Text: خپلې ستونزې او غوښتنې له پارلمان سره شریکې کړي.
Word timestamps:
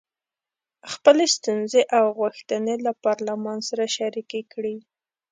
خپلې 0.91 1.25
ستونزې 1.35 1.81
او 1.97 2.05
غوښتنې 2.19 2.75
له 2.85 2.91
پارلمان 3.05 3.59
سره 3.69 3.83
شریکې 3.97 4.41
کړي. 4.53 4.77